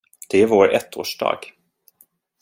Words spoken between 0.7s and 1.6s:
ettårsdag.